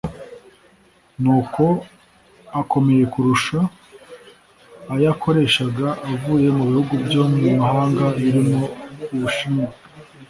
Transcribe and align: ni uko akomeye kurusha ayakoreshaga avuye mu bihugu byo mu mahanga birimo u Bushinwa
ni 1.21 1.29
uko 1.37 1.63
akomeye 2.61 3.03
kurusha 3.13 3.59
ayakoreshaga 4.95 5.87
avuye 6.11 6.47
mu 6.57 6.63
bihugu 6.69 6.93
byo 7.05 7.21
mu 7.33 7.39
mahanga 7.59 8.05
birimo 8.21 8.61
u 9.13 9.15
Bushinwa 9.21 9.67